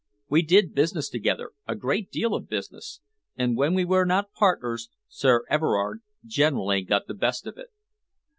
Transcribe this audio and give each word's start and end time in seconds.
We 0.29 0.41
did 0.41 0.73
business 0.73 1.09
together 1.09 1.51
a 1.67 1.75
great 1.75 2.09
deal 2.09 2.33
of 2.33 2.49
business 2.49 3.01
and 3.35 3.55
when 3.55 3.75
we 3.75 3.85
were 3.85 4.03
not 4.03 4.31
partners, 4.31 4.89
Sir 5.07 5.43
Everard 5.47 5.99
generally 6.25 6.81
got 6.81 7.05
the 7.05 7.13
best 7.13 7.45
of 7.45 7.59
it." 7.59 7.67